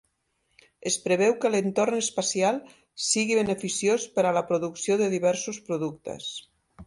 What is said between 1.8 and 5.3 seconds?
espacial sigui beneficiós per a la producció de